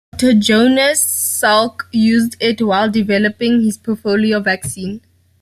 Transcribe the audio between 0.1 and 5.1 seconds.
Doctor Jonas Salk used it while developing his polio vaccine.